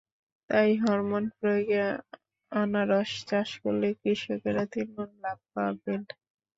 তাই 0.49 0.71
হরমোন 0.77 1.23
প্রয়োগে 1.37 1.81
আনারস 2.51 3.11
চাষ 3.29 3.49
করলে 3.63 3.87
কৃষকেরা 4.01 4.63
তিন 4.73 4.87
গুণ 4.95 5.09
লাভ 5.23 5.39
পাবেন। 5.53 6.01